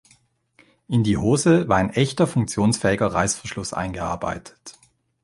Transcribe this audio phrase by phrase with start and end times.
[0.87, 4.79] In die Hose war ein echter, funktionsfähiger Reißverschluss eingearbeitet.